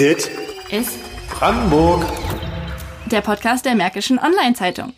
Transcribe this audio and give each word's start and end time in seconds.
Dit 0.00 0.30
ist 0.70 0.98
Brandenburg. 1.28 2.06
der 3.10 3.20
Podcast 3.20 3.66
der 3.66 3.74
Märkischen 3.74 4.18
Online-Zeitung. 4.18 4.94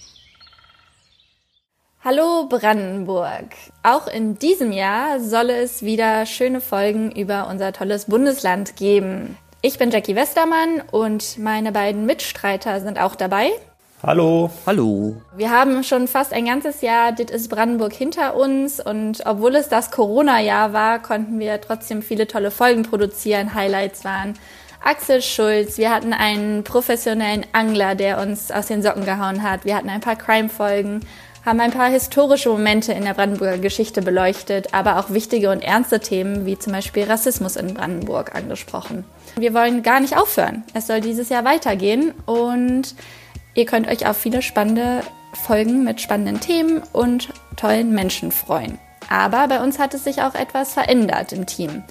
Hallo 2.05 2.47
Brandenburg. 2.49 3.46
Auch 3.83 4.07
in 4.07 4.39
diesem 4.39 4.71
Jahr 4.71 5.19
soll 5.19 5.51
es 5.51 5.83
wieder 5.83 6.25
schöne 6.25 6.60
Folgen 6.60 7.10
über 7.10 7.49
unser 7.49 7.73
tolles 7.73 8.05
Bundesland 8.05 8.77
geben. 8.77 9.37
Ich 9.61 9.77
bin 9.77 9.91
Jackie 9.91 10.15
Westermann 10.15 10.85
und 10.93 11.37
meine 11.37 11.73
beiden 11.73 12.07
Mitstreiter 12.07 12.80
sind 12.80 13.00
auch 13.00 13.16
dabei. 13.16 13.50
Hallo. 14.05 14.50
Hallo. 14.66 15.21
Wir 15.37 15.50
haben 15.50 15.82
schon 15.82 16.07
fast 16.07 16.32
ein 16.32 16.45
ganzes 16.45 16.80
Jahr 16.80 17.11
Dit 17.11 17.32
ist 17.32 17.48
Brandenburg 17.48 17.93
hinter 17.93 18.37
uns 18.37 18.79
und 18.79 19.27
obwohl 19.27 19.57
es 19.57 19.69
das 19.69 19.91
Corona-Jahr 19.91 20.73
war, 20.73 21.03
konnten 21.03 21.41
wir 21.41 21.61
trotzdem 21.61 22.03
viele 22.03 22.29
tolle 22.29 22.53
Folgen 22.53 22.84
produzieren. 22.84 23.55
Highlights 23.55 24.05
waren 24.05 24.34
Axel 24.85 25.22
Schulz, 25.22 25.79
wir 25.79 25.91
hatten 25.91 26.13
einen 26.13 26.64
professionellen 26.64 27.46
Angler, 27.53 27.95
der 27.95 28.21
uns 28.21 28.50
aus 28.50 28.67
den 28.67 28.82
Socken 28.82 29.05
gehauen 29.05 29.43
hat, 29.43 29.64
wir 29.64 29.77
hatten 29.77 29.89
ein 29.89 30.00
paar 30.00 30.17
Crime-Folgen, 30.17 31.00
haben 31.45 31.61
ein 31.61 31.71
paar 31.71 31.89
historische 31.89 32.48
Momente 32.48 32.92
in 32.92 33.05
der 33.05 33.14
Brandenburger 33.14 33.58
Geschichte 33.58 34.02
beleuchtet, 34.02 34.74
aber 34.74 34.98
auch 34.98 35.10
wichtige 35.10 35.50
und 35.50 35.62
ernste 35.62 36.00
Themen 36.00 36.46
wie 36.46 36.58
zum 36.58 36.72
Beispiel 36.72 37.05
Rassismus 37.05 37.56
in 37.56 37.74
Brandenburg 37.74 38.34
angesprochen. 38.34 39.05
Wir 39.36 39.55
wollen 39.55 39.82
gar 39.82 40.00
nicht 40.00 40.16
aufhören. 40.16 40.64
Es 40.74 40.86
soll 40.86 41.00
dieses 41.00 41.28
Jahr 41.28 41.44
weitergehen 41.44 42.12
und 42.27 42.94
Ihr 43.55 43.66
könnt 43.66 43.88
euch 43.88 44.06
auf 44.06 44.16
viele 44.16 44.41
spannende 44.41 45.02
Folgen 45.34 45.84
mit 45.84 46.00
spannenden 46.00 46.41
Themen 46.41 46.83
und 46.92 47.28
tollen 47.56 47.92
Menschen 47.92 48.33
freuen. 48.33 48.78
Aber 49.10 49.46
bei 49.48 49.62
uns 49.62 49.78
hat 49.78 49.92
es 49.92 50.05
sich 50.05 50.22
auch 50.22 50.34
etwas 50.34 50.72
verändert 50.72 51.33
im 51.33 51.44
Team. 51.44 51.83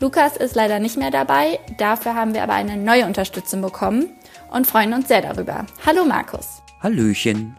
Lukas 0.00 0.36
ist 0.36 0.54
leider 0.54 0.78
nicht 0.78 0.96
mehr 0.96 1.10
dabei, 1.10 1.58
dafür 1.76 2.14
haben 2.14 2.32
wir 2.32 2.44
aber 2.44 2.52
eine 2.52 2.76
neue 2.76 3.04
Unterstützung 3.04 3.62
bekommen 3.62 4.06
und 4.52 4.64
freuen 4.64 4.92
uns 4.92 5.08
sehr 5.08 5.22
darüber. 5.22 5.66
Hallo 5.84 6.04
Markus. 6.04 6.62
Hallöchen. 6.80 7.56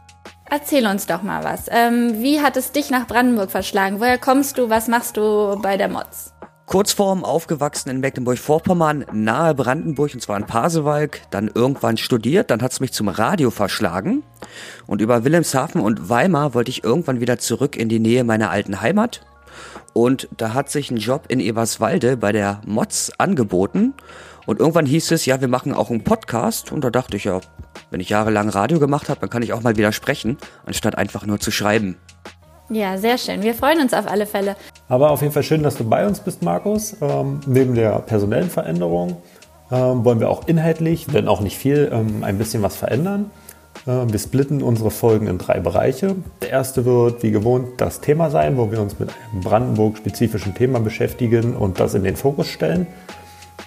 Erzähl 0.50 0.88
uns 0.88 1.06
doch 1.06 1.22
mal 1.22 1.44
was. 1.44 1.66
Ähm, 1.70 2.22
wie 2.22 2.40
hat 2.40 2.56
es 2.56 2.72
dich 2.72 2.92
nach 2.92 3.08
Brandenburg 3.08 3.52
verschlagen? 3.52 4.00
Woher 4.00 4.18
kommst 4.18 4.58
du? 4.58 4.70
Was 4.70 4.88
machst 4.88 5.18
du 5.18 5.60
bei 5.62 5.76
der 5.76 5.90
Mods? 5.90 6.34
Kurzform 6.66 7.26
aufgewachsen 7.26 7.90
in 7.90 8.00
Mecklenburg-Vorpommern, 8.00 9.06
nahe 9.12 9.54
Brandenburg, 9.54 10.14
und 10.14 10.22
zwar 10.22 10.38
in 10.38 10.46
Pasewalk, 10.46 11.22
dann 11.32 11.50
irgendwann 11.54 11.98
studiert, 11.98 12.52
dann 12.52 12.62
hat's 12.62 12.80
mich 12.80 12.94
zum 12.94 13.10
Radio 13.10 13.50
verschlagen 13.50 14.24
und 14.86 15.02
über 15.02 15.26
Wilhelmshaven 15.26 15.82
und 15.82 16.10
Weimar 16.10 16.54
wollte 16.54 16.70
ich 16.70 16.84
irgendwann 16.84 17.20
wieder 17.20 17.40
zurück 17.40 17.76
in 17.76 17.90
die 17.90 18.00
Nähe 18.00 18.24
meiner 18.24 18.52
alten 18.52 18.82
Heimat 18.82 19.22
und 19.94 20.28
da 20.38 20.54
hat 20.54 20.70
sich 20.70 20.92
ein 20.92 20.98
Job 20.98 21.26
in 21.28 21.40
Eberswalde 21.40 22.18
bei 22.18 22.32
der 22.32 22.62
Mods 22.66 23.12
angeboten 23.18 23.94
und 24.46 24.60
irgendwann 24.60 24.86
hieß 24.86 25.12
es, 25.12 25.26
ja, 25.26 25.42
wir 25.42 25.48
machen 25.48 25.74
auch 25.74 25.90
einen 25.90 26.04
Podcast 26.04 26.72
und 26.72 26.84
da 26.84 26.90
dachte 26.90 27.18
ich 27.18 27.26
ja, 27.26 27.40
wenn 27.92 28.00
ich 28.00 28.10
jahrelang 28.10 28.50
Radio 28.50 28.80
gemacht 28.80 29.10
habe, 29.10 29.20
dann 29.20 29.30
kann 29.30 29.44
ich 29.44 29.54
auch 29.54 29.62
mal 29.62 29.78
wieder 29.78 29.92
sprechen, 29.92 30.38
anstatt 30.66 30.98
einfach 30.98 31.26
nur 31.26 31.40
zu 31.40 31.52
schreiben. 31.52 31.98
Ja, 32.72 32.98
sehr 32.98 33.18
schön. 33.18 33.42
Wir 33.42 33.56
freuen 33.56 33.80
uns 33.82 33.94
auf 33.94 34.08
alle 34.08 34.26
Fälle. 34.28 34.56
Aber 34.88 35.10
auf 35.10 35.22
jeden 35.22 35.34
Fall 35.34 35.44
schön, 35.44 35.64
dass 35.64 35.76
du 35.76 35.84
bei 35.84 36.06
uns 36.06 36.20
bist, 36.20 36.44
Markus. 36.44 36.96
Ähm, 37.02 37.42
neben 37.48 37.74
der 37.74 38.00
personellen 38.00 38.50
Veränderung 38.50 39.18
ähm, 39.72 40.06
wollen 40.06 40.20
wir 40.20 40.30
auch 40.30 40.48
inhaltlich, 40.48 41.12
wenn 41.12 41.28
auch 41.28 41.42
nicht 41.42 41.58
viel, 41.58 41.90
ähm, 41.92 42.24
ein 42.24 42.38
bisschen 42.38 42.62
was 42.62 42.76
verändern. 42.76 43.32
Wir 43.86 44.20
splitten 44.20 44.62
unsere 44.62 44.92
Folgen 44.92 45.28
in 45.28 45.38
drei 45.38 45.60
Bereiche. 45.60 46.16
Der 46.42 46.50
erste 46.50 46.86
wird 46.86 47.24
wie 47.24 47.32
gewohnt 47.32 47.70
das 47.78 48.02
Thema 48.02 48.30
sein, 48.30 48.58
wo 48.58 48.72
wir 48.72 48.82
uns 48.82 49.00
mit 49.00 49.10
einem 49.10 49.42
Brandenburg-spezifischen 49.42 50.54
Thema 50.54 50.80
beschäftigen 50.80 51.56
und 51.56 51.80
das 51.80 51.94
in 51.94 52.04
den 52.04 52.16
Fokus 52.16 52.48
stellen. 52.48 52.88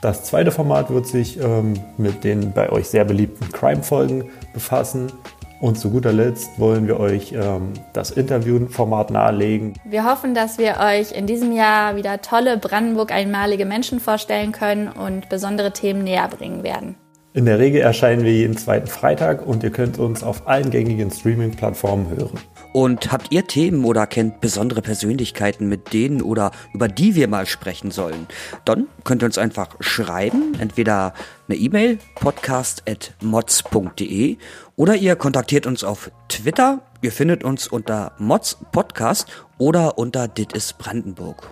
Das 0.03 0.25
zweite 0.25 0.51
Format 0.51 0.91
wird 0.91 1.07
sich 1.07 1.39
ähm, 1.41 1.75
mit 1.97 2.25
den 2.25 2.53
bei 2.53 2.71
euch 2.71 2.89
sehr 2.89 3.05
beliebten 3.05 3.53
Crime-Folgen 3.53 4.31
befassen. 4.53 5.13
Und 5.61 5.79
zu 5.79 5.91
guter 5.91 6.13
Letzt 6.13 6.59
wollen 6.59 6.89
wir 6.89 6.99
euch 6.99 7.33
ähm, 7.33 7.75
das 7.93 8.11
Interviewformat 8.11 9.12
nahelegen. 9.12 9.75
Wir 9.84 10.05
hoffen, 10.05 10.34
dass 10.34 10.59
wir 10.59 10.78
euch 10.81 11.12
in 11.12 11.28
diesem 11.28 11.53
Jahr 11.53 11.95
wieder 11.95 12.21
tolle 12.21 12.59
Brandenburg 12.59 13.12
einmalige 13.12 13.65
Menschen 13.65 14.01
vorstellen 14.01 14.51
können 14.51 14.89
und 14.89 15.28
besondere 15.28 15.72
Themen 15.72 16.03
näher 16.03 16.27
bringen 16.27 16.65
werden. 16.65 16.97
In 17.34 17.47
der 17.47 17.59
Regel 17.59 17.81
erscheinen 17.81 18.25
wir 18.25 18.32
jeden 18.32 18.59
zweiten 18.59 18.87
Freitag 18.87 19.47
und 19.47 19.62
ihr 19.62 19.70
könnt 19.70 19.98
uns 19.98 20.22
auf 20.22 20.47
allen 20.47 20.70
gängigen 20.70 21.10
Streaming-Plattformen 21.10 22.10
hören. 22.10 22.38
Und 22.75 23.10
habt 23.10 23.32
ihr 23.32 23.47
Themen 23.47 23.87
oder 23.87 24.06
kennt 24.06 24.43
besondere 24.43 24.82
Persönlichkeiten, 24.82 25.66
mit 25.66 25.94
denen 25.94 26.21
oder 26.21 26.50
über 26.75 26.88
die 26.88 27.15
wir 27.15 27.28
mal 27.28 27.47
sprechen 27.47 27.91
sollen? 27.91 28.26
Dann 28.66 28.87
könnt 29.04 29.22
ihr 29.22 29.26
uns 29.26 29.38
einfach 29.38 29.76
schreiben, 29.81 30.53
entweder 30.59 31.15
eine 31.48 31.56
E-Mail 31.56 31.98
podcast@mods.de 32.16 34.37
oder 34.76 34.97
ihr 34.97 35.16
kontaktiert 35.16 35.66
uns 35.66 35.84
auf 35.84 36.10
Twitter. 36.28 36.82
Ihr 37.00 37.12
findet 37.12 37.44
uns 37.44 37.66
unter 37.66 38.12
Mods 38.19 38.59
Podcast 38.72 39.26
oder 39.56 39.97
unter 39.97 40.28
Dit 40.28 40.53
ist 40.53 40.76
Brandenburg. 40.76 41.48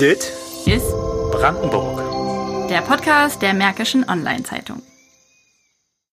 Dit 0.00 0.32
Ist 0.66 0.90
Brandenburg. 1.30 2.13
Der 2.68 2.80
Podcast 2.80 3.42
der 3.42 3.52
Märkischen 3.52 4.08
Online-Zeitung. 4.08 4.82